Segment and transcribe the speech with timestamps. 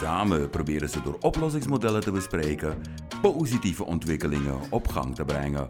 [0.00, 2.78] Samen proberen ze door oplossingsmodellen te bespreken
[3.22, 5.66] positieve ontwikkelingen op gang te brengen.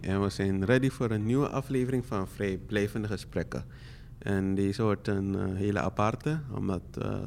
[0.00, 3.64] En we zijn ready voor een nieuwe aflevering van Vrijblijvende Gesprekken.
[4.18, 6.82] En deze wordt een eh, hele aparte, omdat...
[6.98, 7.18] eh,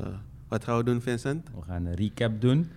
[0.48, 1.50] wat gaan we doen, Vincent?
[1.56, 2.70] We gaan een recap doen,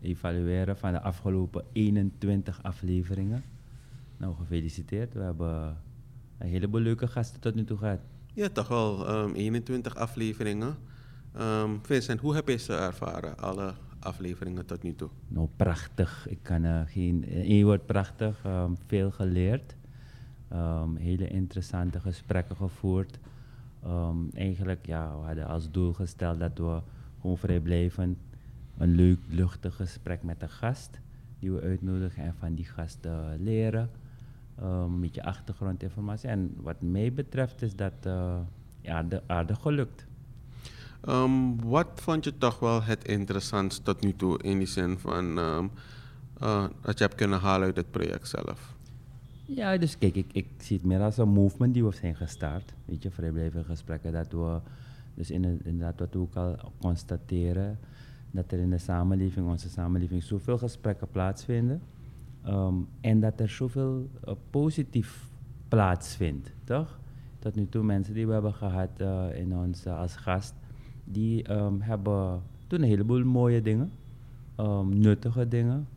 [0.00, 3.42] evalueren van de afgelopen 21 afleveringen.
[4.16, 5.14] Nou, gefeliciteerd.
[5.14, 5.76] We hebben
[6.40, 8.00] een heleboel leuke gasten tot nu toe gehad.
[8.34, 10.76] Ja, toch wel ehm, 21 afleveringen.
[11.34, 15.08] Ehm, Vincent, hoe heb je ze ervaren, alle afleveringen tot nu toe?
[15.28, 16.26] Nou, prachtig.
[16.28, 18.40] Ik kan er geen in één woord prachtig.
[18.44, 19.76] ehm, veel geleerd.
[20.48, 23.18] Ehm, hele interessante gesprekken gevoerd.
[23.82, 26.80] Ehm, eigenlijk, ja, we hadden als doel gesteld dat we
[27.20, 28.18] gewoon vrijblijvend
[28.78, 31.00] een leuk, luchtig gesprek met een gast
[31.38, 33.90] die we uitnodigen en van die gast eh, leren.
[34.60, 36.28] Ehm, een beetje achtergrondinformatie.
[36.28, 38.36] En wat mij betreft is dat eh,
[38.80, 40.06] ja, aardig, aardig gelukt.
[41.00, 45.38] Ehm, wat vond je toch wel het interessantst tot nu toe in die zin van
[45.38, 45.66] ehm,
[46.38, 48.74] eh, dat je hebt kunnen halen uit het project zelf?
[49.44, 52.74] Ja, dus kijk, ik, ik zie het meer als een movement die we zijn gestart.
[52.84, 54.12] Weet je, vrijblijvende gesprekken.
[54.12, 54.60] Dat we,
[55.14, 57.78] dus inderdaad wat we ook al constateren,
[58.30, 61.82] dat er in de samenleving, onze samenleving, zoveel gesprekken plaatsvinden.
[62.42, 65.28] Ehm, en dat er zoveel eh, positief
[65.68, 66.98] plaatsvindt, toch?
[67.38, 70.54] Tot nu toe mensen die we hebben gehad eh, in ons eh, als gast,
[71.04, 73.92] die ehm, hebben doen een heleboel mooie dingen,
[74.56, 75.88] ehm, nuttige dingen,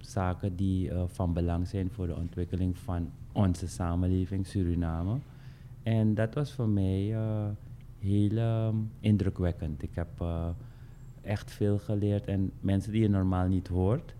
[0.00, 5.18] zaken die van belang zijn voor de ontwikkeling van onze samenleving Suriname.
[5.82, 7.16] En dat was voor mij
[7.98, 9.82] heel indrukwekkend.
[9.82, 10.24] Ik heb
[11.20, 14.14] echt veel geleerd en mensen die je normaal niet hoort,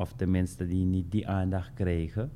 [0.00, 2.30] of tenminste die niet die aandacht krijgen.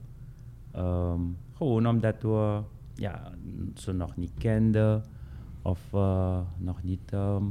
[0.71, 1.21] Ehm,
[1.53, 2.63] gewoon omdat we
[2.95, 3.33] ja,
[3.75, 5.03] ze nog niet kenden
[5.63, 7.45] of eh, nog niet ehm,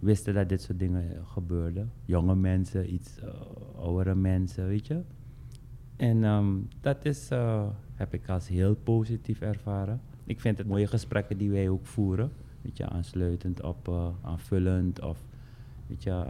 [0.00, 1.92] wisten dat dit soort dingen gebeurden.
[2.04, 3.28] Jonge mensen, iets eh,
[3.76, 5.02] oudere mensen, weet je.
[5.96, 10.00] En ehm, dat is, eh, heb ik als heel positief ervaren.
[10.24, 12.32] Ik vind het mooie gesprekken die wij ook voeren.
[12.62, 15.24] Weet je, aansluitend op, aanvullend of
[15.86, 16.24] weet je,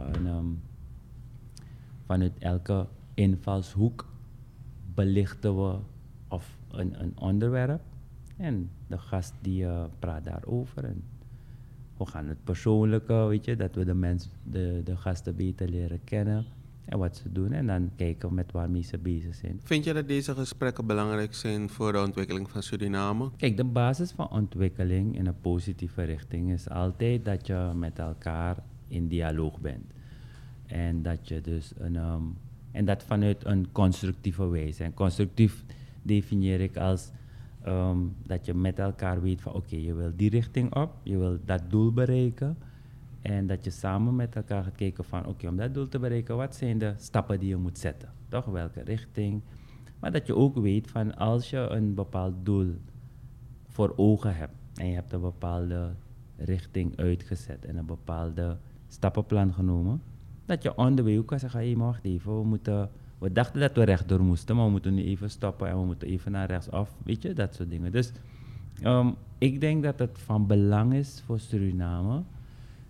[2.05, 2.87] vanuit elke
[3.21, 4.05] invalshoek
[4.93, 5.77] belichten we
[6.27, 7.81] of een, een onderwerp.
[8.37, 10.83] En de gast die eh, praat daarover.
[10.83, 11.03] En
[11.97, 16.03] we gaan het persoonlijke, weet je, dat we de, mens, de, de gasten beter leren
[16.03, 16.45] kennen.
[16.85, 17.51] En wat ze doen.
[17.51, 19.59] En dan kijken met waarmee ze bezig zijn.
[19.63, 23.31] Vind je dat deze gesprekken belangrijk zijn voor de ontwikkeling van Suriname?
[23.37, 28.57] Kijk, de basis van ontwikkeling in een positieve richting is altijd dat je met elkaar
[28.87, 29.85] in dialoog bent.
[30.65, 31.95] En dat je dus een.
[31.95, 32.23] ehm,
[32.71, 34.83] en dat vanuit een constructieve wijze.
[34.83, 35.63] En constructief
[36.01, 37.11] definieer ik als
[37.61, 41.37] ehm, dat je met elkaar weet van oké, je wil die richting op, je wil
[41.45, 42.57] dat doel bereiken.
[43.21, 46.35] En dat je samen met elkaar gaat kijken van oké, om dat doel te bereiken,
[46.37, 48.09] wat zijn de stappen die je moet zetten?
[48.27, 48.45] Toch?
[48.45, 49.41] Welke richting?
[49.99, 52.75] Maar dat je ook weet van als je een bepaald doel
[53.67, 55.93] voor ogen hebt en je hebt een bepaalde
[56.37, 60.01] richting uitgezet en een bepaalde stappenplan genomen,
[60.51, 63.59] dat je on the way ook kan zeggen, hey, wacht even, we moeten, we dachten
[63.59, 66.47] dat we rechtdoor moesten, maar we moeten nu even stoppen en we moeten even naar
[66.47, 67.91] rechts af, weet je, dat soort dingen.
[67.91, 68.11] Dus
[68.81, 72.23] ehm, ik denk dat het van belang is voor Suriname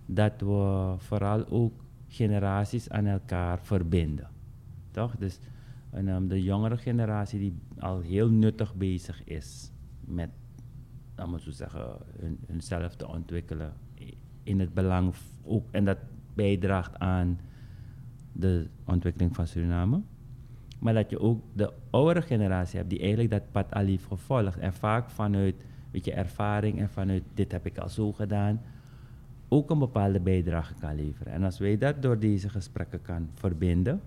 [0.05, 1.73] dat we vooral ook
[2.07, 4.28] generaties aan elkaar verbinden.
[4.91, 5.16] Toch?
[5.16, 5.39] Dus
[5.89, 10.29] en, ehm, de jongere generatie die al heel nuttig bezig is met,
[11.16, 11.85] laten we zo zeggen,
[12.19, 13.73] hun, hunzelf te ontwikkelen
[14.43, 15.97] in het belang ook, en dat
[16.33, 17.40] bijdraagt aan
[18.41, 20.02] de ontwikkeling van Suriname.
[20.79, 24.58] Maar dat je ook de oudere generatie hebt die eigenlijk dat pad al heeft gevolgd.
[24.58, 28.61] En vaak vanuit weet je, ervaring en vanuit dit heb ik al zo gedaan,
[29.47, 31.34] ook een bepaalde bijdrage kan leveren.
[31.34, 34.02] En als wij dat door deze gesprekken kan verbinden,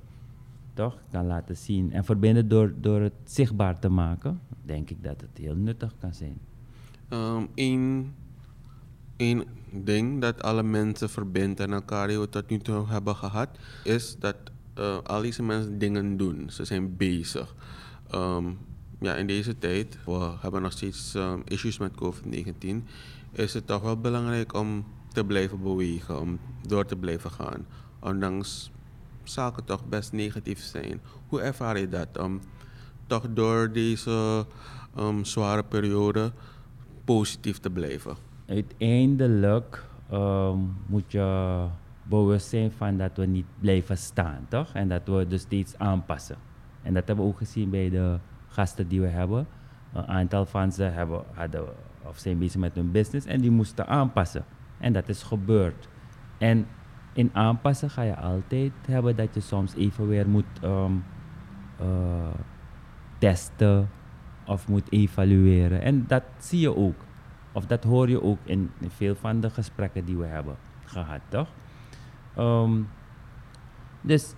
[0.75, 5.21] toch, kan laten zien en verbinden door, door het zichtbaar te maken, denk ik dat
[5.21, 6.39] het heel nuttig kan zijn.
[7.55, 8.13] Eén
[9.25, 13.49] één ding dat alle mensen verbindt en elkaar die tot nu toe hebben gehad,
[13.85, 14.37] is dat
[14.75, 16.51] eh, al deze mensen dingen doen.
[16.51, 17.55] Ze zijn bezig.
[18.11, 18.45] Ehm,
[19.01, 22.85] ja, in deze tijd, we hebben nog steeds ehm, issues met COVID-19,
[23.33, 27.67] is het toch wel belangrijk om te blijven bewegen, om door te blijven gaan.
[28.01, 28.71] Ondanks
[29.23, 31.01] zaken toch best negatief zijn.
[31.29, 32.19] Hoe ervaar je dat?
[32.19, 32.41] Om
[33.07, 34.47] toch door deze
[34.99, 36.33] um, zware periode
[37.05, 38.17] positief te blijven?
[38.47, 41.67] Uiteindelijk um, moet je
[42.03, 44.73] bewust zijn van dat we niet blijven staan, toch?
[44.73, 46.37] En dat we dus steeds aanpassen.
[46.83, 48.19] En dat hebben we ook gezien bij de
[48.49, 49.47] gasten die we hebben.
[49.93, 51.65] Een aantal van ze hebben, hadden,
[52.03, 54.45] of zijn bezig met hun business en die moesten aanpassen.
[54.79, 55.89] En dat is gebeurd.
[56.39, 56.67] En
[57.13, 61.05] in aanpassen ga je altijd hebben dat je soms even weer moet um,
[61.81, 61.87] uh,
[63.19, 63.89] testen
[64.47, 65.83] of moet evalueren.
[65.83, 66.97] En dat zie je ook.
[67.55, 71.49] Of dat hoor je ook in, veel van de gesprekken die we hebben gehad, toch?
[72.39, 72.89] Um,
[74.01, 74.35] dus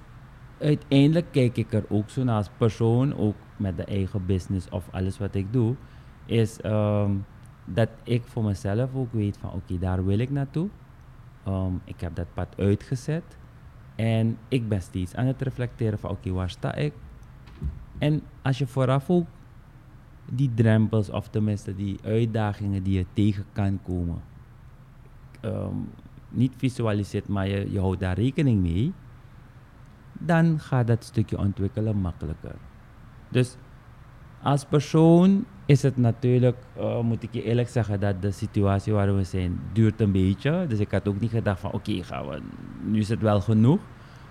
[0.61, 4.89] uiteindelijk kijk ik er ook zo naar als persoon, ook met de eigen business of
[4.91, 5.75] alles wat ik doe,
[6.27, 7.25] is um,
[7.65, 10.69] dat ik voor mezelf ook weet van oké, daar wil ik naartoe.
[11.49, 13.39] Um, ik heb dat pad uitgezet
[13.95, 16.93] en ik ben steeds aan het reflecteren van oké, waar sta ik?
[17.99, 19.27] En als je vooraf ook
[20.33, 24.23] die drempels of tenminste die uitdagingen die je tegen kan komen,
[25.43, 25.89] um,
[26.29, 28.93] niet visualiseert, maar je, je houdt daar rekening mee,
[30.13, 32.55] dan gaat dat stukje ontwikkelen makkelijker.
[33.29, 33.57] Dus
[34.43, 39.17] als persoon is het natuurlijk, uh, moet ik je eerlijk zeggen, dat de situatie waar
[39.17, 40.67] we zijn duurt een beetje.
[40.69, 42.41] Dus ik had ook niet gedacht van oké, gaan we,
[42.83, 43.81] nu is het wel genoeg.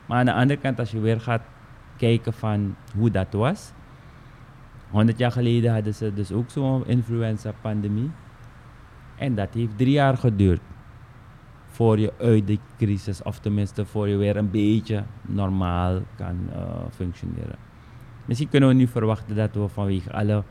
[0.06, 1.42] Maar aan de andere kant, als je weer gaat
[1.98, 3.72] kijken van hoe dat was.
[4.90, 8.12] 100 jaar geleden hadden ze dus ook zo'n influenza-pandemie.
[9.16, 10.62] En dat heeft drie jaar geduurd
[11.68, 16.62] voor je uit de crisis, of tenminste voor je weer een beetje normaal kan uh,
[16.92, 17.56] functioneren.
[18.26, 20.44] Misschien kunnen we nu verwachten dat we vanwege alle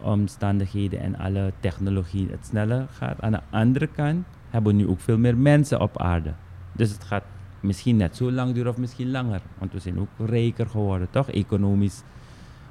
[0.00, 3.20] omstandigheden en alle technologie het sneller gaat.
[3.20, 6.32] Aan de andere kant hebben we nu ook veel meer mensen op aarde.
[6.72, 7.24] Dus het gaat
[7.60, 9.40] misschien net zo lang duren of misschien langer.
[9.58, 11.30] Want we zijn ook rijker geworden, toch?
[11.30, 12.02] Economisch.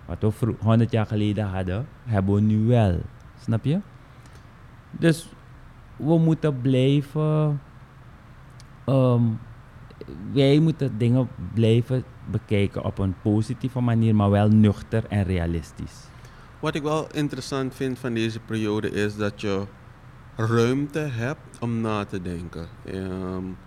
[0.09, 2.99] Wat we 100 jaar geleden hadden, hebben we nu wel.
[3.41, 3.79] Snap je?
[4.91, 5.29] Dus
[5.95, 7.61] we moeten blijven.
[8.85, 9.39] Um,
[10.31, 16.07] wij moeten dingen blijven bekijken op een positieve manier, maar wel nuchter en realistisch.
[16.59, 19.63] Wat ik wel interessant vind van deze periode is dat je
[20.35, 22.67] ruimte hebt om na te denken.
[22.93, 23.57] Um,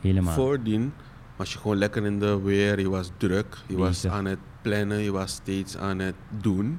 [0.00, 0.34] Helemaal.
[0.34, 0.92] Voordien
[1.36, 4.98] was je gewoon lekker in de weer, je was druk, je was aan het plannen,
[4.98, 6.78] je was steeds aan het doen.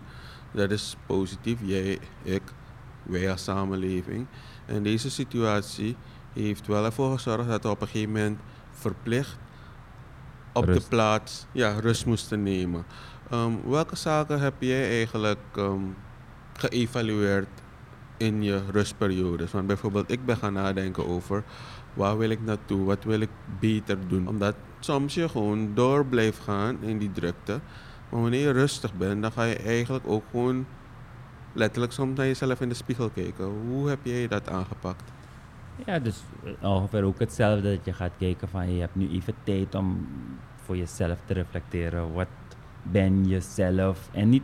[0.51, 2.41] Dat is positief, jij, ik,
[3.03, 4.25] wij als samenleving.
[4.65, 5.95] En deze situatie
[6.33, 8.39] heeft wel ervoor gezorgd dat we op een gegeven moment
[8.71, 9.37] verplicht
[10.53, 10.81] op rust.
[10.81, 12.85] de plaats ja, rust moesten nemen.
[13.31, 15.95] Um, welke zaken heb jij eigenlijk um,
[16.53, 17.61] geëvalueerd
[18.17, 19.51] in je rustperiodes?
[19.51, 21.43] Want bijvoorbeeld, ik ben gaan nadenken over
[21.93, 24.27] waar wil ik naartoe, wat wil ik beter doen.
[24.27, 27.59] Omdat soms je gewoon door blijft gaan in die drukte.
[28.09, 30.65] Maar wanneer je rustig bent, dan ga je eigenlijk ook gewoon
[31.53, 33.45] letterlijk soms naar jezelf in de spiegel kijken.
[33.45, 35.11] Hoe heb jij dat aangepakt?
[35.85, 36.23] Ja, dus
[36.61, 40.07] ongeveer ook hetzelfde dat je gaat kijken van je hebt nu even tijd om
[40.55, 42.13] voor jezelf te reflecteren.
[42.13, 42.27] Wat
[42.83, 44.09] ben je zelf?
[44.11, 44.43] En niet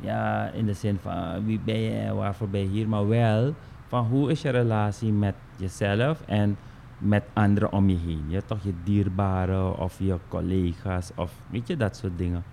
[0.00, 3.54] ja, in de zin van wie ben je en waarvoor ben je hier, maar wel
[3.88, 6.56] van hoe is je relatie met jezelf en
[6.98, 8.24] met anderen om je heen.
[8.28, 12.44] Je toch je dierbaren of je collega's of weet je dat soort dingen.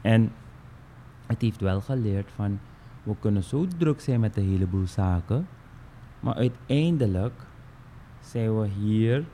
[0.00, 0.32] En
[1.26, 2.60] het heeft wel geleerd van
[3.02, 5.48] we kunnen zo druk zijn met een heleboel zaken,
[6.20, 7.40] maar uiteindelijk
[8.20, 9.24] zijn we hier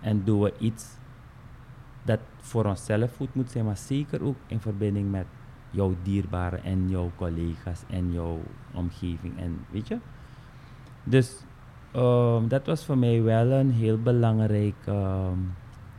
[0.00, 0.96] en doen we iets
[2.02, 5.26] dat voor onszelf goed moet zijn, maar zeker ook in verbinding met
[5.70, 8.40] jouw dierbaren en jouw collega's en jouw
[8.72, 9.98] omgeving en weet je.
[11.04, 11.44] Dus
[11.96, 15.54] um, dat was voor mij wel een heel belangrijk, um,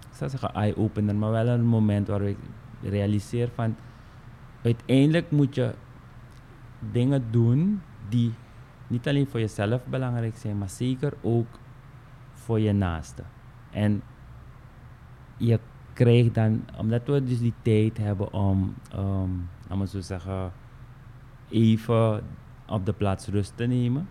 [0.09, 2.37] ik zou zeggen eye-opener, maar wel een moment waar ik
[2.81, 3.75] realiseer van
[4.61, 5.73] uiteindelijk moet je
[6.91, 8.33] dingen doen die
[8.87, 11.47] niet alleen voor jezelf belangrijk zijn, maar zeker ook
[12.33, 13.23] voor je naaste.
[13.71, 14.01] En
[15.37, 15.59] je
[15.93, 18.73] krijgt dan, omdat we dus die tijd hebben om,
[19.69, 20.51] om het zo zeggen,
[21.49, 22.23] even
[22.67, 24.07] op de plaats rust te nemen,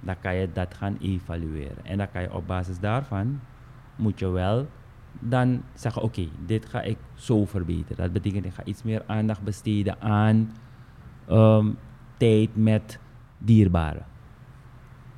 [0.00, 1.84] dan kan je dat gaan evalueren.
[1.84, 3.40] En dan kan je op basis daarvan,
[3.96, 4.66] moet je wel
[5.20, 7.96] dan zeggen, oké, okay, dit ga ik zo verbeteren.
[7.96, 10.52] Dat betekent, ik ga iets meer aandacht besteden aan
[11.30, 11.78] um,
[12.16, 12.98] tijd met
[13.38, 14.06] dierbaren.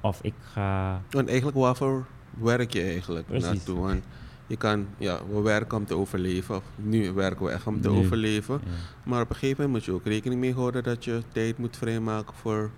[0.00, 1.02] Of ik ga...
[1.10, 2.06] En eigenlijk waarvoor
[2.38, 3.46] werk je eigenlijk Precies.
[3.46, 3.78] naartoe?
[3.78, 4.04] Want
[4.46, 6.56] je kan, ja, we werken om te overleven.
[6.56, 8.60] Of nu werken we echt om te overleven.
[8.64, 8.70] Ja.
[9.04, 11.76] Maar op een gegeven moment moet je ook rekening mee houden dat je tijd moet
[11.76, 12.70] vrijmaken voor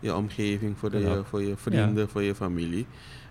[0.00, 2.86] je omgeving, voor, de, voor je vrienden, voor je familie.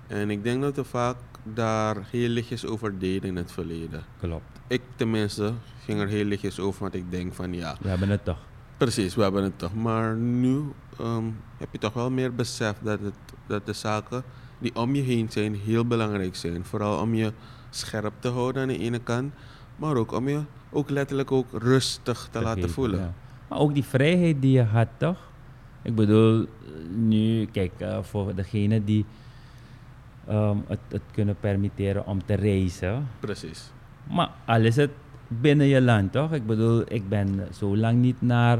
[0.07, 4.03] En ik denk dat we vaak daar heel lichtjes over deden in het verleden.
[4.19, 4.59] Klopt.
[4.67, 5.53] Ik tenminste
[5.85, 8.37] ging er heel lichtjes over, want ik denk van ja, We hebben het toch.
[8.77, 9.73] precies, we hebben het toch.
[9.73, 10.61] Maar nu
[10.99, 11.23] ehm,
[11.57, 13.13] heb je toch wel meer besef dat, het,
[13.47, 14.23] dat de zaken
[14.59, 16.65] die om je heen zijn heel belangrijk zijn.
[16.65, 17.31] Vooral om je
[17.69, 19.33] scherp te houden aan de ene kant,
[19.75, 22.99] maar ook om je ook letterlijk ook rustig te, laten geven, voelen.
[22.99, 23.13] ja.
[23.47, 25.28] Maar ook die vrijheid die je had, toch?
[25.81, 26.45] Ik bedoel,
[26.95, 29.05] nu, kijk, eh, voor degene die
[30.27, 33.07] ehm, het, het kunnen permitteren om te reizen.
[33.19, 33.71] Precies.
[34.09, 34.91] Maar al is het
[35.27, 36.33] binnen je land, toch?
[36.33, 38.59] Ik bedoel, ik ben zo lang niet naar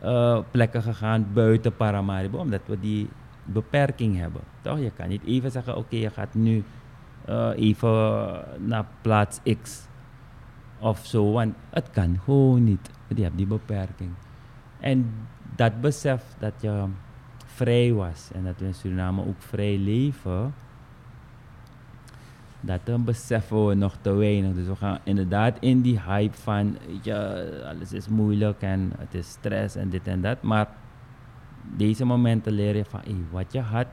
[0.00, 3.08] eh, plekken gegaan buiten Paramaribo, omdat we die
[3.44, 4.78] beperking hebben, toch?
[4.78, 6.64] Je kan niet even zeggen, oké, je gaat nu
[7.24, 9.88] eh, even naar plaats X
[10.78, 12.90] of zo, want het kan gewoon niet.
[13.14, 14.10] Je hebt die beperking.
[14.80, 15.12] En
[15.60, 16.84] dat besef dat je
[17.44, 20.54] vrij was en dat we in Suriname ook vrij leven,
[22.60, 24.54] dat beseffen we nog te weinig.
[24.54, 27.16] Dus we gaan inderdaad in die hype van, weet je,
[27.68, 30.42] alles is moeilijk en het is stress en dit en dat.
[30.42, 30.68] Maar
[31.76, 33.86] deze momenten leer je van, hey, wat je had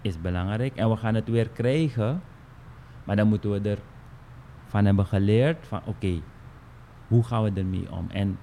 [0.00, 2.22] is belangrijk en we gaan het weer krijgen.
[3.04, 3.78] Maar dan moeten we
[4.66, 6.20] ervan hebben geleerd van, oké,
[7.08, 8.06] hoe gaan we ermee om?
[8.10, 8.38] En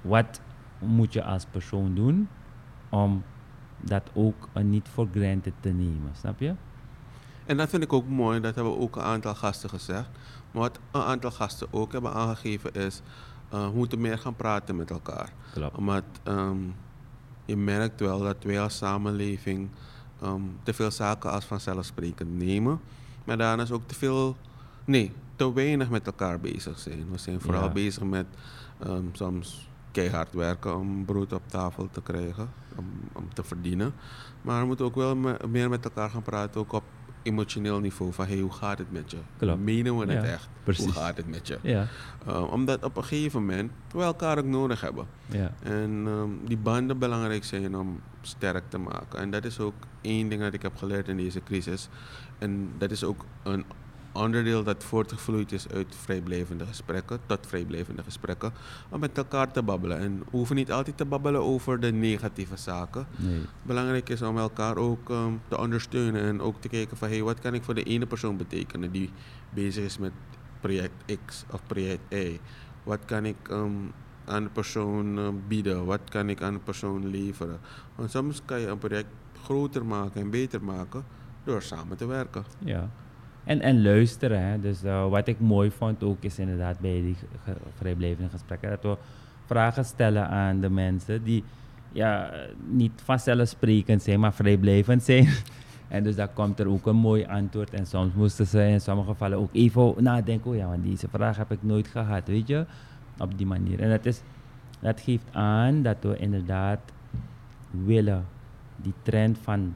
[0.00, 0.40] wat
[0.78, 2.28] moet je als persoon doen
[2.88, 3.22] om
[3.80, 6.54] dat ook eh, niet voor granted te nemen, snap je?
[7.46, 10.08] En dat vind ik ook mooi, dat hebben ook een aantal gasten gezegd.
[10.50, 13.00] Maar wat een aantal gasten ook hebben aangegeven is,
[13.48, 15.32] eh, we moeten meer gaan praten met elkaar.
[15.52, 15.76] Klopt.
[15.76, 16.56] Omdat ehm,
[17.44, 19.68] je merkt wel dat wij als samenleving
[20.22, 22.80] ehm, te veel zaken als vanzelfsprekend nemen.
[23.24, 24.36] Maar daarnaast ook te veel,
[24.84, 27.10] nee, te weinig met elkaar bezig zijn.
[27.10, 27.72] We zijn vooral Ja.
[27.72, 28.26] bezig met
[28.78, 33.92] ehm, soms keihard werken om brood op tafel te krijgen, om, om te verdienen.
[34.42, 36.82] Maar we moeten ook wel me- meer met elkaar gaan praten, ook op
[37.22, 38.12] emotioneel niveau.
[38.12, 39.16] Van hey, hoe gaat het met je?
[39.36, 39.60] Klopt.
[39.60, 40.48] Menen we het Ja, echt?
[40.64, 40.84] precies.
[40.84, 41.58] Hoe gaat het met je?
[41.62, 41.86] Ja,
[42.28, 45.06] Uh, omdat op een gegeven moment we elkaar ook nodig hebben.
[45.26, 49.18] ja, En ehm, die banden belangrijk zijn om sterk te maken.
[49.18, 51.88] En dat is ook één ding dat ik heb geleerd in deze crisis.
[52.38, 53.64] En dat is ook een
[54.16, 58.52] onderdeel dat voortgevloeid is uit vrijblijvende gesprekken, tot vrijblijvende gesprekken,
[58.88, 59.98] om met elkaar te babbelen.
[59.98, 63.06] En we hoeven niet altijd te babbelen over de negatieve zaken.
[63.16, 67.22] nee, Belangrijk is om elkaar ook ehm, te ondersteunen en ook te kijken van hey,
[67.22, 69.10] wat kan ik voor de ene persoon betekenen die
[69.50, 70.12] bezig is met
[70.60, 72.40] project X of project Y.
[72.82, 73.72] Wat kan ik ehm,
[74.24, 75.84] aan de persoon ehm, bieden?
[75.84, 77.58] Wat kan ik aan de persoon leveren?
[77.94, 79.08] Want soms kan je een project
[79.42, 81.04] groter maken en beter maken
[81.44, 82.44] door samen te werken.
[82.58, 82.90] ja.
[83.46, 84.60] En, en luisteren, hè.
[84.60, 87.16] Dus eh, wat ik mooi vond ook is inderdaad bij die
[87.76, 88.96] vrijblijvende gesprekken, dat we
[89.44, 91.44] vragen stellen aan de mensen die
[91.92, 92.30] ja,
[92.68, 95.28] niet vanzelfsprekend zijn, maar vrijblijvend zijn.
[95.88, 97.74] En dus daar komt er ook een mooi antwoord.
[97.74, 100.50] En soms moesten ze in sommige gevallen ook even nadenken.
[100.50, 102.66] Oh ja, want deze vraag heb ik nooit gehad, weet je.
[103.18, 103.80] Op die manier.
[103.80, 104.20] En dat, is,
[104.80, 106.80] dat geeft aan dat we inderdaad
[107.70, 108.24] willen
[108.76, 109.74] die trend van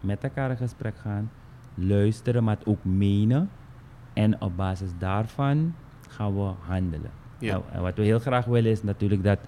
[0.00, 1.30] met elkaar in gesprek gaan,
[1.74, 3.50] luisteren, maar het ook menen.
[4.12, 5.74] En op basis daarvan
[6.08, 7.10] gaan we handelen.
[7.38, 7.52] Ja.
[7.52, 9.38] Nou, en wat we heel graag willen is natuurlijk dat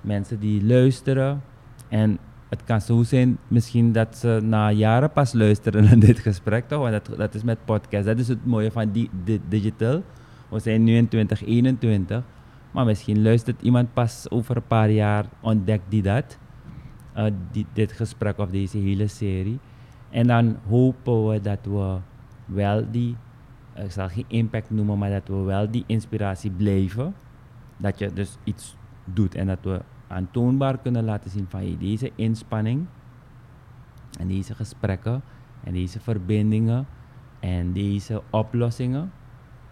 [0.00, 1.42] mensen die luisteren
[1.88, 2.18] en
[2.48, 6.78] het kan zo zijn misschien dat ze na jaren pas luisteren naar dit gesprek, toch?
[6.80, 8.04] Want dat, dat is met podcast.
[8.04, 10.02] Dat is het mooie van die, di- digital.
[10.48, 12.22] We zijn nu in 2021,
[12.70, 16.38] maar misschien luistert iemand pas over een paar jaar, ontdekt die dat,
[17.12, 19.58] eh, die, dit gesprek of deze hele serie.
[20.14, 21.98] En dan hopen we dat we
[22.44, 23.16] wel die,
[23.74, 27.14] ik zal geen impact noemen, maar dat we wel die inspiratie blijven.
[27.76, 32.10] Dat je dus iets doet en dat we aantoonbaar kunnen laten zien van hey, deze
[32.14, 32.86] inspanning
[34.18, 35.22] en deze gesprekken
[35.64, 36.86] en deze verbindingen
[37.40, 39.12] en deze oplossingen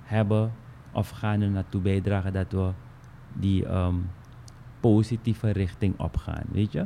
[0.03, 0.53] hebben
[0.93, 2.71] of gaan er naartoe bijdragen dat we
[3.33, 3.97] die ehm,
[4.81, 6.85] positieve richting opgaan, weet je?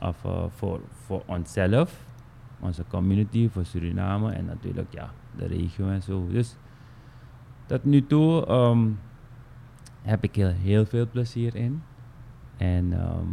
[0.00, 2.06] Of eh, voor, voor onszelf,
[2.60, 6.26] onze community, voor Suriname en natuurlijk ja, de regio en zo.
[6.28, 6.56] Dus
[7.66, 8.88] tot nu toe ehm,
[10.02, 11.82] heb ik heel, heel veel plezier in.
[12.56, 13.28] En ehm,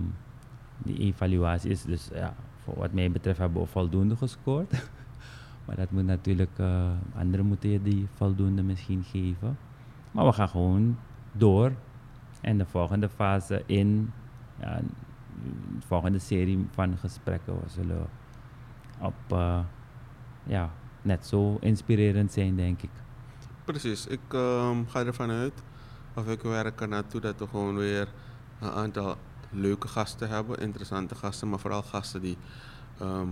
[0.78, 4.90] die evaluatie is dus, ja, voor wat mij betreft hebben we voldoende gescoord.
[5.66, 9.58] maar dat moet natuurlijk, eh, anderen moeten je die voldoende misschien geven.
[10.12, 10.98] Maar we gaan gewoon
[11.32, 11.72] door.
[12.42, 14.12] En de volgende fase in,
[14.60, 14.80] ja,
[15.44, 18.08] de volgende serie van gesprekken, we zullen
[19.04, 19.60] op, eh,
[20.44, 22.90] ja, net zo inspirerend zijn, denk ik.
[23.66, 25.64] Precies, ik ehm, ga ervan uit,
[26.14, 28.08] of ik werk er naartoe dat we gewoon weer
[28.60, 29.16] een aantal
[29.50, 32.38] leuke gasten hebben, interessante gasten, maar vooral gasten die
[33.00, 33.28] ehm,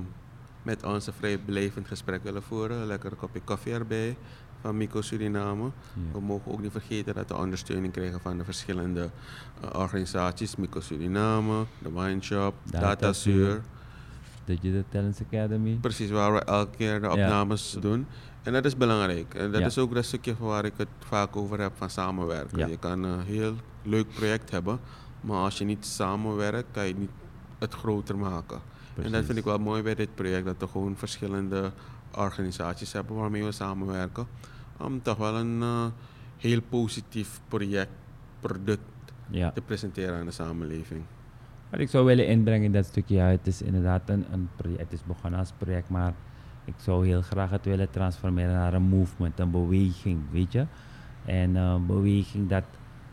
[0.61, 2.85] met ons een vrijblijvend gesprek willen voeren.
[2.85, 4.17] Lekker een kopje koffie erbij
[4.61, 5.63] van Mico Suriname.
[5.63, 5.71] Ja.
[6.11, 9.09] We mogen ook niet vergeten dat we ondersteuning krijgen van de verschillende
[9.61, 10.55] eh, organisaties.
[10.55, 12.53] Mico Suriname, de Wine Shop,
[14.45, 14.61] Datasuur.
[14.61, 15.77] Digital Talents Academy.
[15.81, 17.11] Precies, waar we elke keer de Ja.
[17.13, 18.07] opnames doen.
[18.43, 19.33] En dat is belangrijk.
[19.33, 19.65] En dat Ja.
[19.67, 22.57] is ook dat stukje waar ik het vaak over heb van samenwerken.
[22.57, 22.65] Ja.
[22.67, 24.79] Je kan een heel leuk project hebben,
[25.21, 27.09] maar als je niet samenwerkt, kan je niet
[27.59, 28.59] het groter maken.
[29.01, 31.71] En dat vind ik wel mooi bij dit project, dat we gewoon verschillende
[32.15, 34.27] organisaties hebben waarmee we samenwerken.
[34.77, 35.85] Om toch wel een eh,
[36.37, 37.89] heel positief project,
[38.39, 38.81] product
[39.53, 41.01] te presenteren aan de samenleving.
[41.71, 44.79] Wat ik zou willen inbrengen in dat stukje, ja, het is inderdaad een, een project,
[44.79, 46.13] het is begonnen als project, maar
[46.65, 50.65] ik zou heel graag het willen transformeren naar een movement, een beweging, weet je.
[51.25, 52.63] En eh, een beweging dat,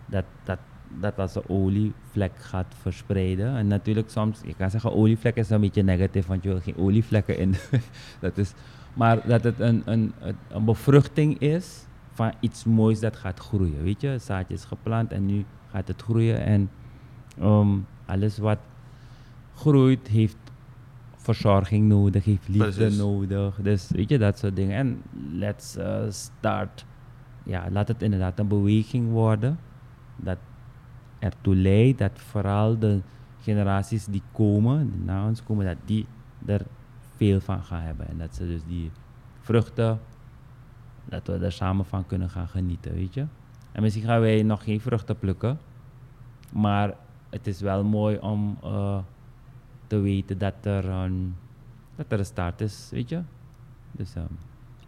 [0.06, 0.58] dat, dat,
[1.00, 3.56] dat als een olievlek gaat verspreiden.
[3.56, 6.76] En natuurlijk soms, je kan zeggen olievlek is een beetje negatief, want je wil geen
[6.76, 7.54] olievlekken in.
[8.20, 8.52] dat is,
[8.94, 10.12] maar dat het een, een,
[10.48, 14.18] een, bevruchting is van iets moois dat gaat groeien, weet je.
[14.18, 16.70] Zaadje is geplant en nu gaat het groeien en
[17.40, 18.58] Ehm, alles wat
[19.54, 20.36] groeit heeft
[21.16, 22.98] verzorging nodig, heeft liefde Precies.
[22.98, 23.58] nodig.
[23.62, 24.76] Dus weet je, dat soort dingen.
[24.76, 26.84] En let's uh, start.
[27.42, 29.58] Ja, laat het inderdaad een beweging worden.
[30.16, 30.38] Dat
[31.18, 33.00] ertoe leidt dat vooral de
[33.40, 36.06] generaties die komen, die na ons komen, dat die
[36.46, 36.62] er
[37.16, 38.08] veel van gaan hebben.
[38.08, 38.90] En dat ze dus die
[39.40, 40.00] vruchten,
[41.04, 43.26] dat we er samen van kunnen gaan genieten, weet je.
[43.72, 45.58] En misschien gaan wij nog geen vruchten plukken.
[46.52, 46.94] Maar
[47.30, 48.98] het is wel mooi om eh,
[49.86, 51.34] te weten dat er, een,
[51.96, 53.20] dat er een start is, weet je.
[53.92, 54.26] Dus ehm,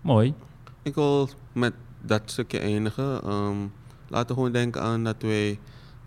[0.01, 0.35] mooi.
[0.83, 3.23] Ik wil met dat stukje eindigen.
[3.23, 3.57] Ehm,
[4.09, 5.59] laten we gewoon denken aan dat wij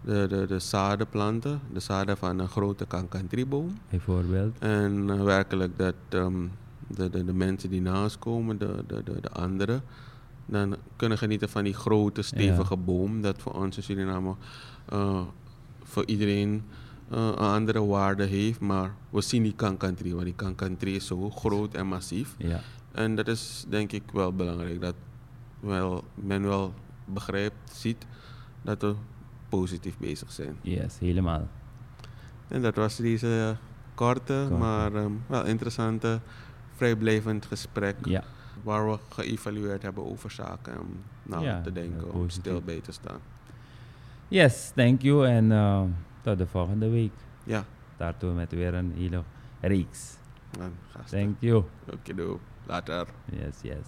[0.02, 1.60] de, de, de zaden planten.
[1.74, 3.78] De zaden van een grote kankantrieboom.
[3.90, 4.60] Bijvoorbeeld.
[4.60, 6.48] En eh, werkelijk dat ehm,
[6.88, 9.84] de, de, de mensen die naast komen, de, de, de, de anderen,
[10.46, 13.22] dan kunnen genieten van die grote, stevige boom.
[13.22, 14.36] Dat voor ons in Suriname
[14.86, 15.22] eh,
[15.94, 16.64] voor iedereen
[17.10, 18.60] eh, een andere waarde heeft.
[18.60, 22.36] Maar we zien die kankantree, want die kankantree is zo groot en massief.
[22.38, 22.60] Ja,
[22.92, 24.82] En dat is denk ik wel belangrijk.
[24.82, 24.96] Dat
[25.60, 26.74] wel, men wel
[27.06, 28.06] begrijpt, ziet
[28.62, 28.96] dat we
[29.50, 30.58] positief bezig zijn.
[30.62, 31.48] yes, helemaal.
[32.48, 33.58] En dat was deze
[33.96, 34.56] korte, Korte.
[34.58, 36.20] maar ehm, wel interessante,
[36.76, 37.96] vrijblijvend gesprek.
[38.06, 38.24] Ja,
[38.64, 40.80] Waar we geëvalueerd hebben over zaken.
[40.80, 40.88] Om
[41.24, 43.20] na Ja, te denken, om stil bij te staan.
[44.34, 45.28] Yes, thank you.
[45.28, 45.84] En eh,
[46.22, 47.14] tot de volgende week.
[47.44, 47.66] Ja,
[47.98, 49.24] Daartoe met weer een hele
[49.62, 50.18] reeks.
[51.10, 51.64] Thank you.
[51.92, 52.38] Oké, doe.
[52.66, 53.08] Later.
[53.26, 53.88] Yes, yes.